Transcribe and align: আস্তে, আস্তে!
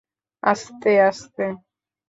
আস্তে, 0.43 0.91
আস্তে! 1.09 1.45